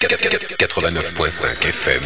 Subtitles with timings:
[0.00, 2.00] 89.5 FM.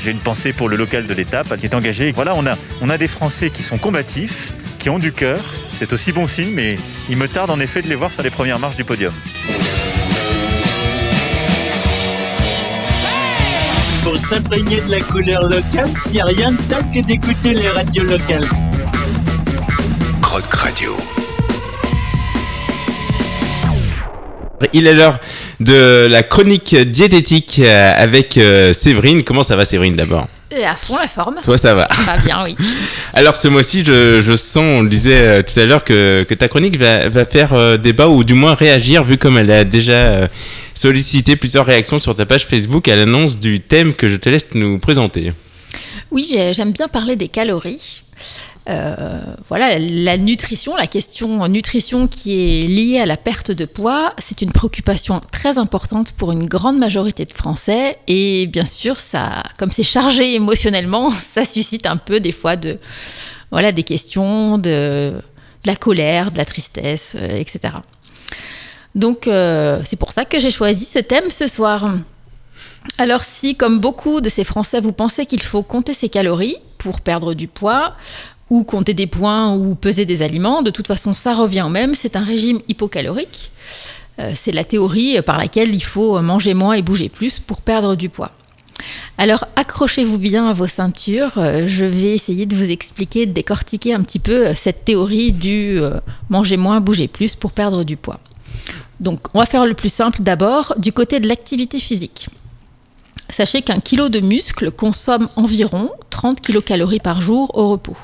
[0.00, 2.12] J'ai une pensée pour le local de l'étape qui est engagé.
[2.12, 5.40] Voilà, on a, on a des Français qui sont combatifs, qui ont du cœur.
[5.76, 6.78] C'est aussi bon signe, mais
[7.08, 9.12] il me tarde en effet de les voir sur les premières marches du podium.
[14.04, 17.68] Pour s'imprégner de la couleur locale, il n'y a rien de tel que d'écouter les
[17.70, 18.48] radios locales.
[20.22, 20.96] Croc Radio.
[24.72, 25.18] Il est l'heure
[25.60, 29.22] de la chronique diététique euh, avec euh, Séverine.
[29.24, 30.26] Comment ça va Séverine d'abord
[30.64, 31.36] à fond la forme.
[31.44, 31.88] Toi ça va.
[31.94, 32.56] Ça va bien, oui.
[33.12, 36.32] Alors ce mois-ci, je, je sens, on le disait euh, tout à l'heure, que, que
[36.34, 39.64] ta chronique va, va faire euh, débat ou du moins réagir vu comme elle a
[39.64, 40.26] déjà euh,
[40.74, 44.46] sollicité plusieurs réactions sur ta page Facebook à l'annonce du thème que je te laisse
[44.54, 45.34] nous présenter.
[46.10, 48.02] Oui, j'ai- j'aime bien parler des calories.
[48.68, 54.12] Euh, voilà, la nutrition, la question nutrition qui est liée à la perte de poids,
[54.18, 57.98] c'est une préoccupation très importante pour une grande majorité de Français.
[58.08, 58.96] Et bien sûr,
[59.56, 62.78] comme c'est chargé émotionnellement, ça suscite un peu des fois de,
[63.50, 67.74] voilà, des questions, de, de la colère, de la tristesse, euh, etc.
[68.94, 71.94] Donc, euh, c'est pour ça que j'ai choisi ce thème ce soir.
[72.98, 77.00] Alors si, comme beaucoup de ces Français, vous pensez qu'il faut compter ses calories pour
[77.00, 77.94] perdre du poids,
[78.50, 81.94] ou compter des points, ou peser des aliments, de toute façon ça revient au même,
[81.94, 83.50] c'est un régime hypocalorique.
[84.20, 87.94] Euh, c'est la théorie par laquelle il faut manger moins et bouger plus pour perdre
[87.94, 88.32] du poids.
[89.16, 93.94] Alors accrochez-vous bien à vos ceintures, euh, je vais essayer de vous expliquer, de décortiquer
[93.94, 95.80] un petit peu euh, cette théorie du
[96.30, 98.20] manger moins, bouger plus pour perdre du poids.
[99.00, 102.28] Donc on va faire le plus simple d'abord du côté de l'activité physique.
[103.30, 107.96] Sachez qu'un kilo de muscle consomme environ 30 kilocalories par jour au repos.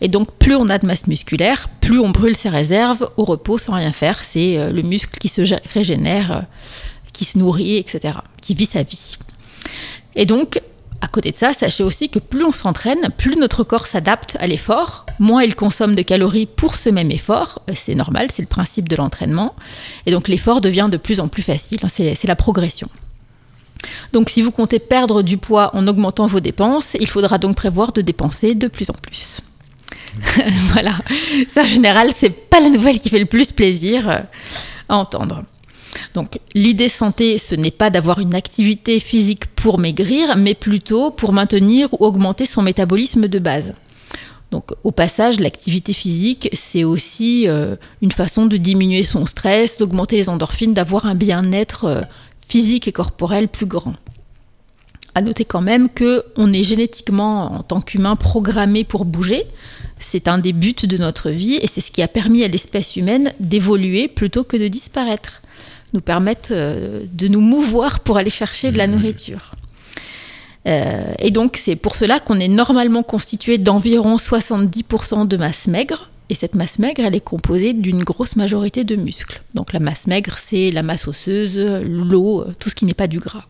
[0.00, 3.58] Et donc, plus on a de masse musculaire, plus on brûle ses réserves au repos
[3.58, 4.20] sans rien faire.
[4.22, 6.40] C'est euh, le muscle qui se gé- régénère, euh,
[7.12, 9.16] qui se nourrit, etc., qui vit sa vie.
[10.16, 10.60] Et donc,
[11.02, 14.46] à côté de ça, sachez aussi que plus on s'entraîne, plus notre corps s'adapte à
[14.46, 17.62] l'effort, moins il consomme de calories pour ce même effort.
[17.70, 19.54] Euh, C'est normal, c'est le principe de l'entraînement.
[20.06, 21.78] Et donc, l'effort devient de plus en plus facile.
[21.92, 22.88] C'est la progression.
[24.12, 27.92] Donc si vous comptez perdre du poids en augmentant vos dépenses, il faudra donc prévoir
[27.92, 29.40] de dépenser de plus en plus.
[30.72, 30.98] voilà,
[31.52, 34.18] ça en général, c'est pas la nouvelle qui fait le plus plaisir euh,
[34.88, 35.42] à entendre.
[36.14, 41.32] Donc l'idée santé, ce n'est pas d'avoir une activité physique pour maigrir, mais plutôt pour
[41.32, 43.72] maintenir ou augmenter son métabolisme de base.
[44.50, 50.16] Donc au passage, l'activité physique, c'est aussi euh, une façon de diminuer son stress, d'augmenter
[50.16, 52.00] les endorphines, d'avoir un bien-être euh,
[52.48, 53.94] physique et corporel plus grand.
[55.20, 59.44] À noter quand même que on est génétiquement en tant qu'humain programmé pour bouger.
[59.98, 62.96] C'est un des buts de notre vie et c'est ce qui a permis à l'espèce
[62.96, 65.42] humaine d'évoluer plutôt que de disparaître.
[65.92, 69.52] Nous permettre euh, de nous mouvoir pour aller chercher de la nourriture.
[70.66, 76.08] Euh, et donc c'est pour cela qu'on est normalement constitué d'environ 70% de masse maigre.
[76.30, 79.42] Et cette masse maigre, elle est composée d'une grosse majorité de muscles.
[79.52, 83.18] Donc la masse maigre, c'est la masse osseuse, l'eau, tout ce qui n'est pas du
[83.18, 83.44] gras.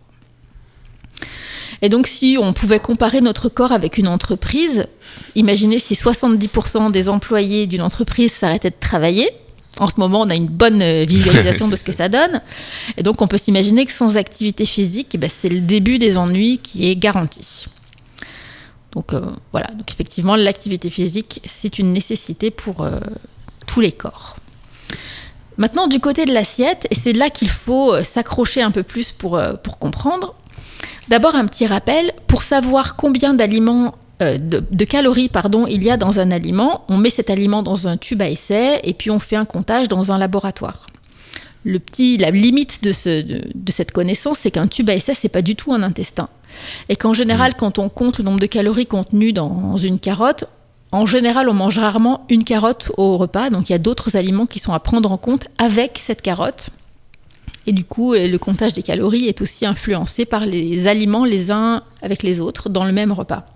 [1.82, 4.86] Et donc si on pouvait comparer notre corps avec une entreprise,
[5.34, 9.30] imaginez si 70% des employés d'une entreprise s'arrêtaient de travailler.
[9.78, 12.42] En ce moment, on a une bonne euh, visualisation de ce que ça donne.
[12.96, 16.16] Et donc on peut s'imaginer que sans activité physique, eh ben, c'est le début des
[16.16, 17.66] ennuis qui est garanti.
[18.92, 19.20] Donc euh,
[19.52, 22.98] voilà, donc effectivement, l'activité physique, c'est une nécessité pour euh,
[23.66, 24.36] tous les corps.
[25.56, 29.36] Maintenant, du côté de l'assiette, et c'est là qu'il faut s'accrocher un peu plus pour,
[29.36, 30.34] euh, pour comprendre.
[31.08, 35.90] D'abord, un petit rappel, pour savoir combien d'aliments, euh, de, de calories pardon, il y
[35.90, 39.10] a dans un aliment, on met cet aliment dans un tube à essai et puis
[39.10, 40.86] on fait un comptage dans un laboratoire.
[41.64, 45.14] Le petit, la limite de, ce, de, de cette connaissance, c'est qu'un tube à essai,
[45.14, 46.28] c'est pas du tout un intestin.
[46.88, 50.46] Et qu'en général, quand on compte le nombre de calories contenues dans une carotte,
[50.92, 53.50] en général, on mange rarement une carotte au repas.
[53.50, 56.70] Donc, il y a d'autres aliments qui sont à prendre en compte avec cette carotte.
[57.66, 61.82] Et du coup, le comptage des calories est aussi influencé par les aliments les uns
[62.02, 63.46] avec les autres dans le même repas.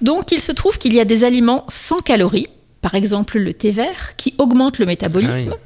[0.00, 2.46] Donc, il se trouve qu'il y a des aliments sans calories,
[2.82, 5.56] par exemple le thé vert, qui augmente le métabolisme, Ah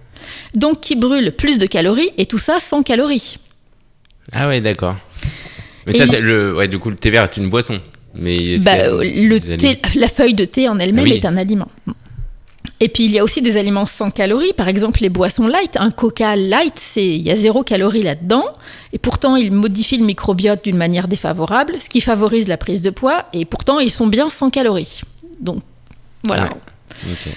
[0.54, 3.36] donc qui brûle plus de calories, et tout ça sans calories.
[4.32, 4.96] Ah ouais, d'accord.
[5.86, 7.78] Mais Et ça, il- le, ouais, du coup, le thé vert est une boisson.
[8.14, 11.16] Mais Bah, euh, le thé- la feuille de thé en elle-même Ah oui.
[11.18, 11.68] est un aliment.
[12.80, 15.76] Et puis il y a aussi des aliments sans calories, par exemple les boissons light.
[15.76, 18.44] Un coca light, c'est il y a zéro calorie là-dedans,
[18.92, 22.90] et pourtant ils modifient le microbiote d'une manière défavorable, ce qui favorise la prise de
[22.90, 25.02] poids, et pourtant ils sont bien sans calories.
[25.40, 25.60] Donc
[26.24, 26.44] voilà.
[26.44, 27.32] Ouais.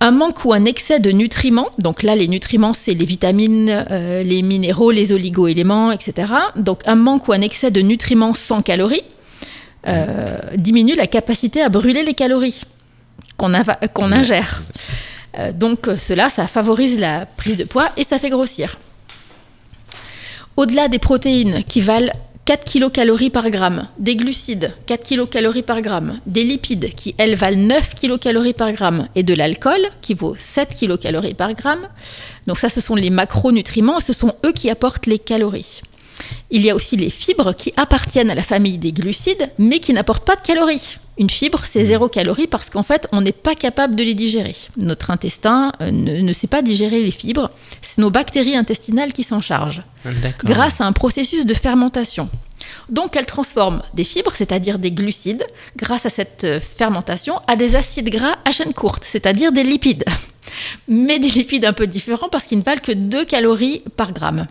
[0.00, 4.22] Un manque ou un excès de nutriments, donc là les nutriments c'est les vitamines, euh,
[4.22, 6.32] les minéraux, les oligo-éléments, etc.
[6.54, 9.02] Donc un manque ou un excès de nutriments sans calories
[9.88, 12.62] euh, diminue la capacité à brûler les calories
[13.38, 13.52] qu'on
[13.94, 14.60] qu'on ingère.
[15.38, 18.76] Euh, donc euh, cela, ça favorise la prise de poids et ça fait grossir.
[20.56, 22.12] Au-delà des protéines qui valent
[22.44, 27.58] 4 kilocalories par gramme, des glucides 4 kilocalories par gramme, des lipides qui elles valent
[27.58, 31.86] 9 kilocalories par gramme et de l'alcool qui vaut 7 kilocalories par gramme.
[32.46, 35.82] Donc ça ce sont les macronutriments, ce sont eux qui apportent les calories.
[36.50, 39.92] Il y a aussi les fibres qui appartiennent à la famille des glucides mais qui
[39.92, 40.98] n'apportent pas de calories.
[41.18, 44.54] Une fibre, c'est zéro calorie parce qu'en fait, on n'est pas capable de les digérer.
[44.76, 47.50] Notre intestin euh, ne, ne sait pas digérer les fibres.
[47.82, 49.82] C'est nos bactéries intestinales qui s'en chargent
[50.44, 52.30] grâce à un processus de fermentation.
[52.88, 55.44] Donc elle transforme des fibres, c'est-à-dire des glucides,
[55.76, 60.04] grâce à cette euh, fermentation, à des acides gras à chaîne courte, c'est-à-dire des lipides.
[60.88, 64.46] Mais des lipides un peu différents parce qu'ils ne valent que 2 calories par gramme.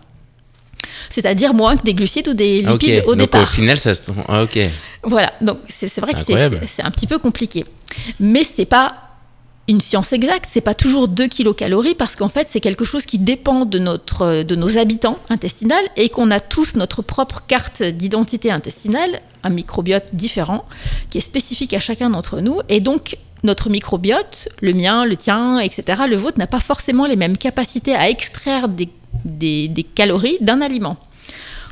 [1.18, 3.42] C'est-à-dire moins que des glucides ou des Ah, lipides au Donc départ.
[3.42, 4.12] au final, ça se.
[4.28, 4.60] Ah, ok.
[5.04, 6.20] Voilà, donc c'est vrai que
[6.68, 7.66] c'est un petit peu compliqué.
[8.20, 8.96] Mais c'est pas
[9.68, 13.18] une science exacte, c'est pas toujours 2 kilocalories parce qu'en fait c'est quelque chose qui
[13.18, 18.50] dépend de, notre, de nos habitants intestinaux et qu'on a tous notre propre carte d'identité
[18.52, 20.66] intestinale, un microbiote différent
[21.10, 25.60] qui est spécifique à chacun d'entre nous et donc notre microbiote, le mien, le tien,
[25.60, 28.88] etc., le vôtre n'a pas forcément les mêmes capacités à extraire des,
[29.26, 30.96] des- des calories d'un aliment.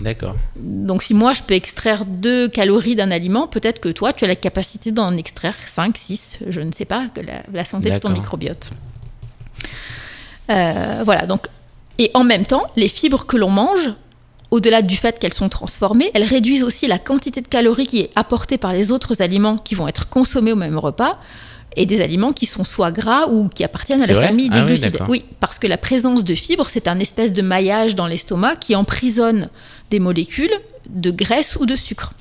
[0.02, 0.36] D'accord.
[0.56, 4.28] Donc si moi je peux extraire 2 calories d'un aliment, peut-être que toi tu as
[4.28, 7.98] la capacité d'en extraire 5, 6, je ne sais pas, que la, la santé de
[7.98, 8.70] ton microbiote.
[10.52, 11.48] Euh, voilà, donc,
[11.98, 13.92] et en même temps, les fibres que l'on mange,
[14.52, 18.12] au-delà du fait qu'elles sont transformées, elles réduisent aussi la quantité de calories qui est
[18.16, 21.18] apportée par les autres aliments qui vont être consommés au même repas,
[21.78, 24.62] et des aliments qui sont soit gras ou qui appartiennent à la famille des Ah
[24.62, 25.00] oui, glucides.
[25.10, 28.76] Oui, parce que la présence de fibres, c'est un espèce de maillage dans l'estomac qui
[28.76, 29.50] emprisonne
[29.92, 30.52] des molécules
[30.90, 32.14] de graisse ou de sucre.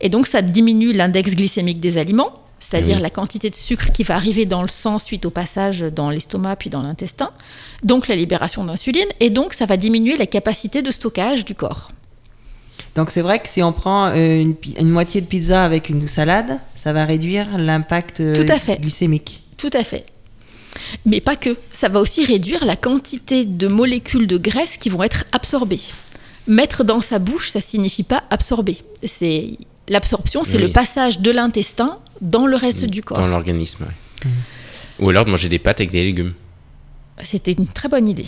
[0.00, 3.02] Et donc ça diminue l'index glycémique des aliments, c'est-à-dire Oui.
[3.02, 6.56] la quantité de sucre qui va arriver dans le sang suite au passage dans l'estomac
[6.56, 7.30] puis dans l'intestin,
[7.82, 11.88] donc la libération d'insuline, et donc ça va diminuer la capacité de stockage du corps.
[12.94, 16.06] Donc c'est vrai que si on prend euh, une, une moitié de pizza avec une
[16.08, 18.80] salade, ça va réduire l'impact euh, Tout à fait.
[18.80, 19.42] glycémique.
[19.56, 20.06] Tout à fait.
[21.04, 21.56] Mais pas que.
[21.72, 25.80] Ça va aussi réduire la quantité de molécules de graisse qui vont être absorbées.
[26.48, 28.82] Mettre dans sa bouche, ça signifie pas absorber.
[29.06, 29.50] C'est
[29.88, 30.62] l'absorption, c'est Oui.
[30.62, 33.26] le passage de l'intestin dans le reste du Dans corps.
[33.28, 34.30] l'organisme, ouais.
[34.98, 36.32] Ou alors de manger des pâtes avec des légumes.
[37.22, 38.26] C'était une très bonne idée.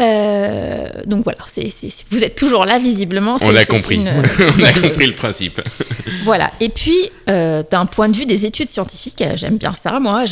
[0.00, 1.38] Euh, donc voilà,
[2.10, 3.36] vous êtes toujours là visiblement.
[3.40, 3.96] On l'a compris.
[3.96, 4.08] une-
[4.58, 5.60] On a compris le principe.
[6.24, 6.50] Voilà.
[6.60, 10.24] Et puis, euh, d'un point de vue des études scientifiques, euh, j'aime bien ça, moi,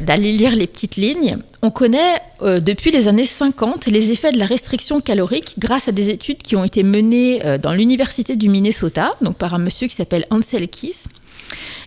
[0.00, 1.38] d'aller lire les petites lignes.
[1.62, 5.92] On connaît euh, depuis les années 50 les effets de la restriction calorique grâce à
[5.92, 9.88] des études qui ont été menées euh, dans l'université du Minnesota, donc par un monsieur
[9.88, 11.04] qui s'appelle Ansel Keys,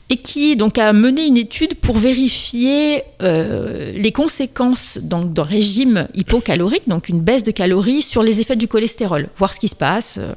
[0.09, 6.87] et qui donc a mené une étude pour vérifier euh, les conséquences d'un régime hypocalorique,
[6.87, 10.15] donc une baisse de calories, sur les effets du cholestérol, voir ce qui se passe.
[10.17, 10.33] euh,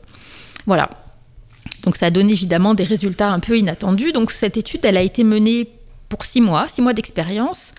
[0.67, 0.89] voilà.
[1.85, 4.13] Donc ça a donné évidemment des résultats un peu inattendus.
[4.13, 5.69] Donc cette étude, elle a été menée
[6.09, 7.75] pour six mois, six mois d'expérience,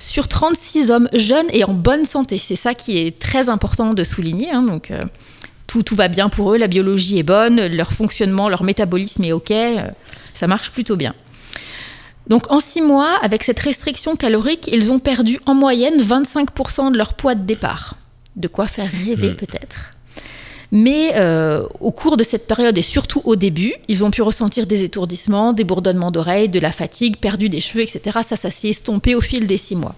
[0.00, 2.38] sur 36 hommes jeunes et en bonne santé.
[2.38, 4.50] C'est ça qui est très important de souligner.
[4.50, 4.62] hein.
[4.62, 5.02] Donc euh,
[5.66, 9.32] tout, tout va bien pour eux, la biologie est bonne, leur fonctionnement, leur métabolisme est
[9.32, 9.52] OK,
[10.38, 11.14] ça marche plutôt bien.
[12.28, 16.98] Donc en six mois, avec cette restriction calorique, ils ont perdu en moyenne 25% de
[16.98, 17.96] leur poids de départ.
[18.36, 19.36] De quoi faire rêver Mm.
[19.36, 19.90] peut-être.
[20.70, 24.66] Mais euh, au cours de cette période et surtout au début, ils ont pu ressentir
[24.66, 28.18] des étourdissements, des bourdonnements d'oreilles, de la fatigue, perdu des cheveux, etc.
[28.28, 29.94] Ça, ça s'est estompé au fil des six mois.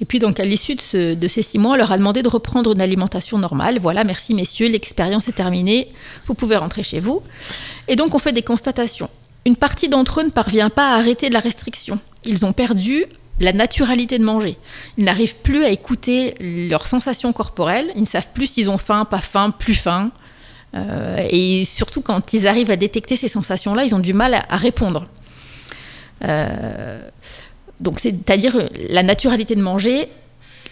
[0.00, 2.22] Et puis donc à l'issue de, ce- de ces six mois, on leur a demandé
[2.22, 3.80] de reprendre une alimentation normale.
[3.80, 5.88] Voilà, merci messieurs, l'expérience est terminée,
[6.26, 7.20] vous pouvez rentrer chez vous.
[7.88, 9.10] Et donc on fait des constatations.
[9.44, 11.98] Une partie d'entre eux ne parvient pas à arrêter de la restriction.
[12.24, 13.06] Ils ont perdu
[13.40, 14.56] la naturalité de manger.
[14.98, 17.90] Ils n'arrivent plus à écouter leurs sensations corporelles.
[17.96, 20.12] Ils ne savent plus s'ils ont faim, pas faim, plus faim.
[20.74, 24.56] Euh, et surtout, quand ils arrivent à détecter ces sensations-là, ils ont du mal à,
[24.56, 25.06] répondre.
[26.24, 27.00] Euh,
[27.80, 30.08] donc, c'est-à-dire la naturalité de manger,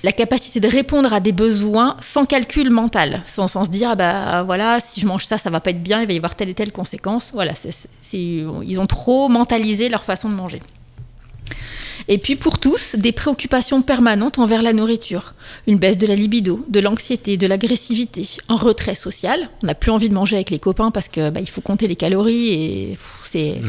[0.02, 4.42] la capacité de répondre à des besoins sans calcul mental, sans, se dire, ah bah
[4.44, 6.48] voilà, si je mange ça, ça va pas être bien, il va y avoir telle
[6.48, 7.30] et telle conséquence.
[7.34, 7.52] Voilà,
[8.12, 10.60] ils ont trop mentalisé leur façon de manger.
[12.08, 15.34] Et puis pour tous, des préoccupations permanentes envers la nourriture.
[15.66, 19.48] Une baisse de la libido, de l'anxiété, de l'agressivité, un retrait social.
[19.62, 21.86] On n'a plus envie de manger avec les copains parce que bah, il faut compter
[21.86, 22.98] les calories et
[23.30, 23.60] c'est.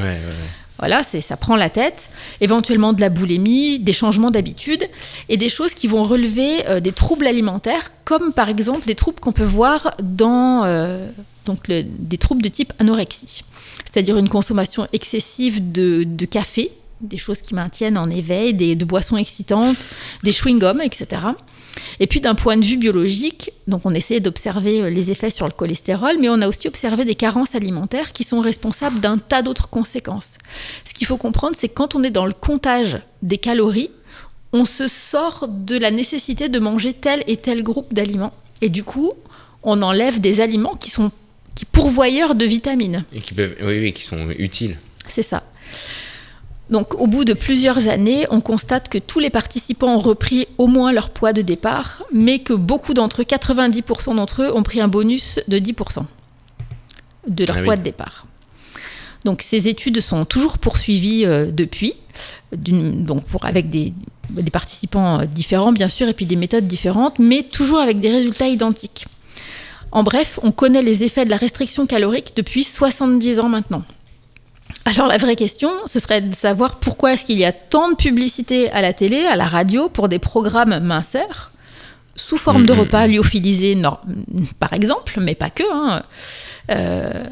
[0.82, 2.10] Voilà, c'est ça prend la tête,
[2.42, 4.90] éventuellement de la boulimie, des changements d'habitude
[5.30, 9.20] et des choses qui vont relever euh, des troubles alimentaires, comme par exemple des troubles
[9.20, 11.08] qu'on peut voir dans euh,
[11.46, 13.44] donc des troubles de type anorexie,
[13.86, 18.86] c'est-à-dire une consommation excessive de, de café, des choses qui maintiennent en éveil, des, de
[18.86, 19.78] boissons excitantes,
[20.24, 21.22] des chewing-gums, etc.
[22.00, 25.46] Et puis d'un point de vue biologique, donc on essayait d'observer euh, les effets sur
[25.46, 29.42] le cholestérol, mais on a aussi observé des carences alimentaires qui sont responsables d'un tas
[29.42, 30.38] d'autres conséquences.
[30.86, 33.92] Ce qu'il faut comprendre, c'est que quand on est dans le comptage des calories,
[34.54, 38.34] on se sort de la nécessité de manger tel et tel groupe d'aliments.
[38.62, 39.14] Et du coup,
[39.64, 41.12] on enlève des aliments qui sont
[41.56, 43.06] qui pourvoyeurs de vitamines.
[43.14, 44.78] Et qui peuvent, oui, oui, qui sont utiles.
[45.08, 45.44] C'est ça.
[46.72, 50.68] Donc, au bout de plusieurs années, on constate que tous les participants ont repris au
[50.68, 54.80] moins leur poids de départ, mais que beaucoup d'entre eux, 90% d'entre eux, ont pris
[54.80, 56.06] un bonus de 10%
[57.28, 57.66] de leur Ah oui.
[57.66, 58.26] poids de départ.
[59.26, 61.94] Donc, ces études sont toujours poursuivies euh, depuis,
[62.56, 63.94] d'une- donc pour, avec des,
[64.30, 68.10] des participants euh, différents, bien sûr, et puis des méthodes différentes, mais toujours avec des
[68.12, 69.06] résultats identiques.
[69.92, 73.84] En bref, on connaît les effets de la restriction calorique depuis 70 ans maintenant.
[74.86, 77.96] Alors la vraie question, ce serait de savoir pourquoi est-ce qu'il y a tant de
[77.96, 81.52] publicité à la télé, à la radio, pour des programmes minceurs,
[82.16, 83.98] sous forme de repas lyophilisés, non,
[84.60, 85.64] par exemple, mais pas que.
[85.72, 86.04] hein.
[86.72, 87.24] Euh,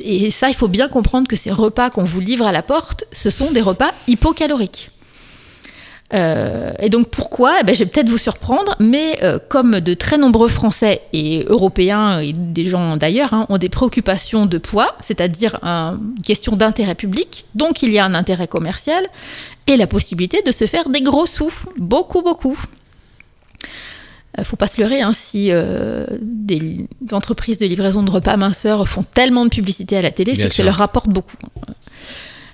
[0.00, 3.04] et ça, il faut bien comprendre que ces repas qu'on vous livre à la porte,
[3.12, 4.90] ce sont des repas hypocaloriques.
[6.14, 7.58] Euh, et donc pourquoi?
[7.60, 11.44] Eh ben, Je vais peut-être vous surprendre, mais euh, comme de très nombreux Français et
[11.48, 16.56] Européens et des gens d'ailleurs hein, ont des préoccupations de poids, c'est-à-dire un- une question
[16.56, 19.04] d'intérêt public, donc il y a un intérêt commercial
[19.66, 22.58] et la possibilité de se faire des gros sous, beaucoup, beaucoup.
[24.38, 28.86] Euh, faut pas se leurrer, hein, si euh, des, entreprises de livraison de repas minceurs
[28.88, 31.36] font tellement de publicité à la télé, Bien c'est que ça leur rapporte beaucoup.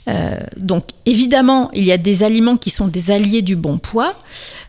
[0.09, 4.15] Euh, donc évidemment, il y a des aliments qui sont des alliés du bon poids,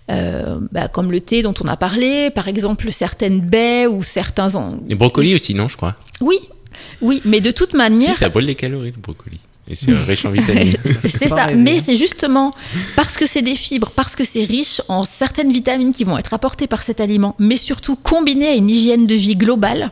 [0.09, 4.55] euh, bah, comme le thé dont on a parlé, par exemple certaines baies ou certains...
[4.55, 5.95] en- Les brocolis aussi, non, je crois.
[6.21, 6.37] Oui,
[7.01, 8.13] oui, mais de toute Si, manière...
[8.15, 9.39] ça brûle les calories, le brocoli.
[9.67, 10.75] Et c'est euh, riche en vitamines.
[11.19, 12.51] C'est ça, rêver, mais c'est justement
[12.95, 16.35] parce que c'est des fibres, parce que c'est riche en certaines vitamines qui vont être
[16.35, 19.91] apportées par cet aliment, mais surtout combiné à une hygiène de vie globale.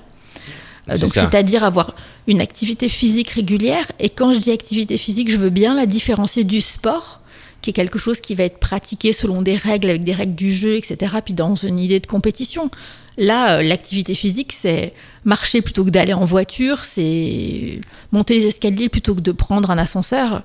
[0.90, 1.96] Euh, donc, c'est-à-dire avoir
[2.28, 3.92] une activité physique régulière.
[4.00, 7.22] Et quand je dis activité physique, je veux bien la différencier du sport,
[7.62, 10.52] qui est quelque chose qui va être pratiqué selon des règles, avec des règles du
[10.52, 11.16] jeu, etc.
[11.24, 12.70] Puis dans une idée de compétition.
[13.18, 17.80] Là, euh, l'activité physique, c'est marcher plutôt que d'aller en voiture, c'est
[18.12, 20.44] monter les escaliers plutôt que de prendre un ascenseur.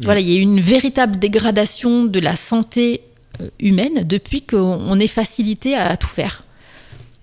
[0.00, 3.00] Voilà, il y a une véritable dégradation de la santé
[3.40, 6.42] euh, humaine depuis qu'on on est facilité à tout faire.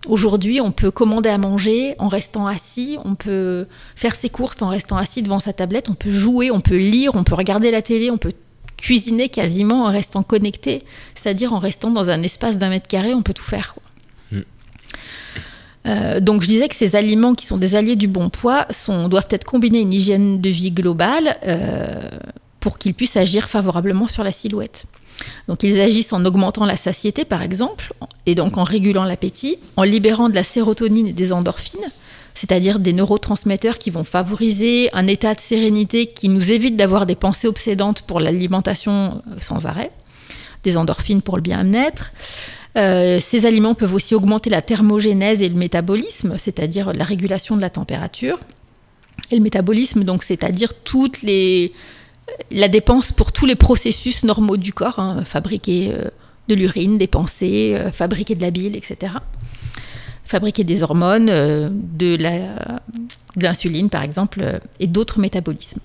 [0.08, 4.70] Aujourd'hui, on peut commander à manger en restant assis, on peut faire ses courses en
[4.70, 7.84] restant assis devant sa tablette, on peut jouer, on peut lire, on peut regarder la
[7.84, 8.34] télé, on peut
[8.77, 10.81] cuisiner quasiment en restant connecté,
[11.13, 13.75] c'est-à-dire en restant dans un espace d'un mètre carré, on peut tout faire.
[13.75, 13.84] quoi.
[14.31, 14.43] Mm.
[15.88, 19.08] Euh, donc je disais que ces aliments qui sont des alliés du bon poids sont,
[19.08, 22.10] doivent être combinés à une hygiène de vie globale euh,
[22.60, 24.86] pour qu'ils puissent agir favorablement sur la silhouette.
[25.48, 27.93] Donc ils agissent en augmentant la satiété par exemple,
[28.25, 31.92] et donc en régulant l'appétit, en libérant de la sérotonine et des endorphines,
[32.34, 37.16] c'est-à-dire des neurotransmetteurs qui vont favoriser un état de sérénité qui nous évite d'avoir des
[37.16, 39.92] pensées obsédantes pour l'alimentation euh, sans arrêt,
[40.63, 42.13] des endorphines pour le bien-être.
[42.78, 47.62] Euh, ces aliments peuvent aussi augmenter la thermogénèse et le métabolisme, c'est-à-dire la régulation de
[47.62, 48.40] la température.
[49.30, 51.74] Et le métabolisme, donc, c'est-à-dire toutes les
[52.50, 56.10] la dépense pour tous les processus normaux du corps, hein, fabriquer euh,
[56.51, 59.13] de l'urine, des pensées, euh, fabriquer de la bile, etc.
[60.25, 62.17] Fabriquer des hormones, euh, de
[63.38, 65.79] l'insuline par exemple, euh, et d'autres métabolismes.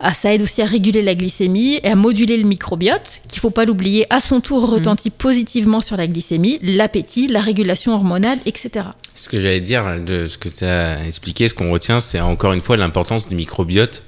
[0.00, 3.40] Ah, ça aide aussi à réguler la glycémie et à moduler le microbiote, qu'il ne
[3.40, 8.38] faut pas l'oublier, à son tour retentit positivement sur la glycémie, l'appétit, la régulation hormonale,
[8.46, 8.86] etc.
[9.14, 12.54] Ce que j'allais dire de ce que tu as expliqué, ce qu'on retient, c'est encore
[12.54, 14.02] une fois l'importance du microbiote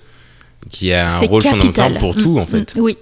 [0.71, 1.61] qui a un rôle capital.
[1.61, 2.75] fondamental pour tout en fait.
[2.75, 2.97] mm, oui.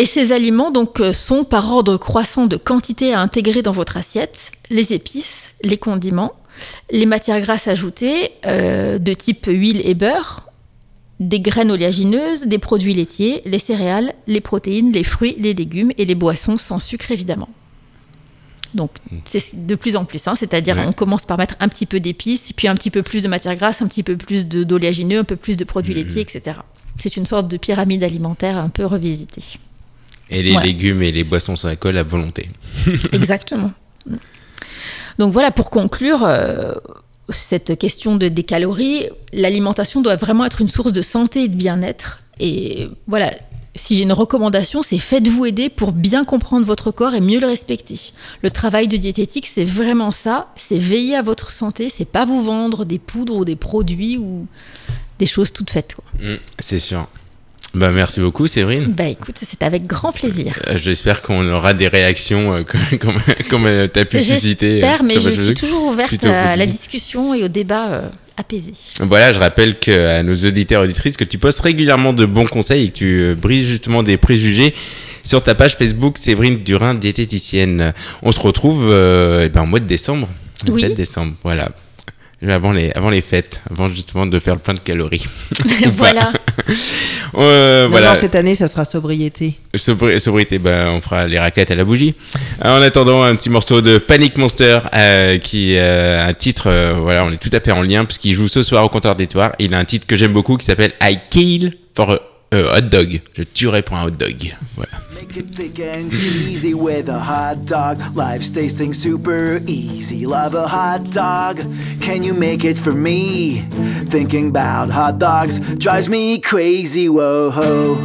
[0.00, 3.98] Et ces aliments donc euh, sont par ordre croissant de quantité à intégrer dans votre
[3.98, 6.32] assiette les épices, les condiments,
[6.90, 10.48] les matières grasses ajoutées euh, de type huile et beurre,
[11.20, 16.06] des graines oléagineuses, des produits laitiers, les céréales, les protéines, les fruits, les légumes et
[16.06, 17.50] les boissons sans sucre évidemment.
[18.72, 18.92] Donc
[19.26, 20.86] c'est de plus en plus, hein, c'est-à-dire Ouais.
[20.88, 23.56] on commence par mettre un petit peu d'épices, puis un petit peu plus de matières
[23.56, 26.00] grasses, un petit peu plus d'oléagineux, un peu plus de produits Mhm.
[26.00, 26.56] laitiers, etc.
[26.96, 29.42] C'est une sorte de pyramide alimentaire un peu revisitée.
[30.30, 30.66] Et les Voilà.
[30.66, 32.48] légumes et les boissons sans alcool à volonté.
[33.12, 33.72] Exactement.
[35.18, 36.72] Donc voilà, pour conclure, euh,
[37.30, 41.54] cette question de, des calories, l'alimentation doit vraiment être une source de santé et de
[41.54, 42.20] bien-être.
[42.38, 43.32] Et voilà,
[43.74, 47.46] si j'ai une recommandation, c'est faites-vous aider pour bien comprendre votre corps et mieux le
[47.46, 48.12] respecter.
[48.42, 52.42] Le travail de diététique, c'est vraiment ça, c'est veiller à votre santé, c'est pas vous
[52.42, 54.46] vendre des poudres ou des produits ou
[55.18, 55.96] des choses toutes faites.
[56.20, 57.06] Mm, c'est sûr.
[57.74, 58.86] Bah, merci beaucoup, Séverine.
[58.96, 60.54] Bah écoute, c'est avec grand plaisir.
[60.66, 62.62] Euh, J'espère qu'on aura des réactions euh,
[62.98, 64.66] comme, comme, comme tu as pu susciter.
[64.66, 68.00] euh, J'espère, mais je suis toujours ouverte à la discussion et au débat euh,
[68.36, 68.74] apaisé.
[69.00, 72.46] Voilà, je rappelle que à nos auditeurs et auditrices que tu postes régulièrement de bons
[72.46, 74.74] conseils et que tu euh, brises justement des préjugés
[75.22, 77.92] sur ta page Facebook Séverine Durin diététicienne.
[78.22, 80.28] On se retrouve euh, eh ben, au mois de décembre,
[80.66, 80.80] le Oui.
[80.80, 81.68] 7 décembre, voilà.
[82.48, 85.26] Avant les, avant les fêtes, avant justement de faire le plein de calories.
[85.96, 86.32] voilà.
[87.36, 88.14] Euh, Non, voilà.
[88.14, 89.58] non, cette année, ça sera sobriété.
[89.76, 92.14] Sobri- sobriété, ben, on fera les raclettes à la bougie.
[92.64, 96.94] Euh, En attendant, un petit morceau de Panic Monster, euh, qui euh, un titre, euh,
[96.98, 99.52] voilà, on est tout à fait en lien, puisqu'il joue ce soir au Toires.
[99.58, 102.80] Il a un titre que j'aime beaucoup qui s'appelle I Kill for a, a hot
[102.90, 103.20] dog.
[103.36, 104.54] Je tuerai pour un hot dog.
[104.76, 104.92] Voilà.
[105.20, 108.00] Make it thick and cheesy with a hot dog.
[108.16, 110.24] Life's tasting super easy.
[110.24, 111.58] Love a hot dog.
[112.00, 113.60] Can you make it for me?
[114.06, 117.10] Thinking about hot dogs drives me crazy.
[117.10, 117.96] Whoa ho.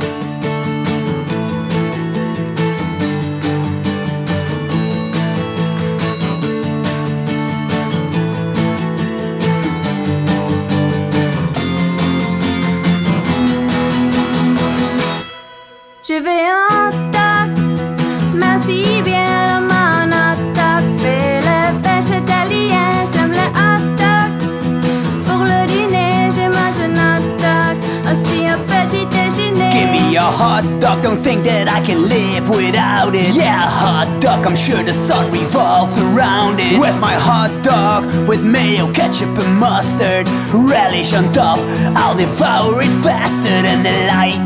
[30.85, 33.33] Dog, don't think that I can live without it.
[33.33, 36.79] Yeah, hot dog, I'm sure the sun revolves around it.
[36.79, 40.27] Where's my hot dog with mayo, ketchup, and mustard?
[40.53, 41.57] Relish on top,
[41.97, 44.45] I'll devour it faster than the light.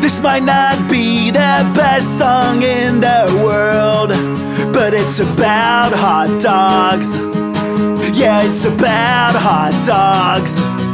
[0.00, 4.08] This might not be the best song in the world,
[4.72, 7.18] but it's about hot dogs.
[8.18, 10.87] Yeah, it's about hot dogs.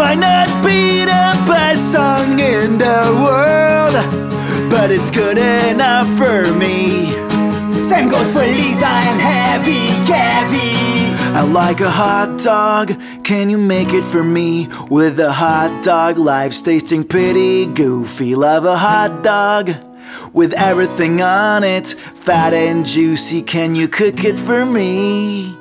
[0.00, 3.92] Might not be the best song in the world,
[4.70, 7.12] but it's good enough for me.
[7.84, 10.72] Same goes for Lisa and Heavy Gabby.
[11.36, 12.98] I like a hot dog.
[13.24, 14.70] Can you make it for me?
[14.88, 18.34] With a hot dog, life's tasting pretty goofy.
[18.34, 19.70] Love a hot dog.
[20.32, 25.59] With everything on it, fat and juicy, can you cook it for me?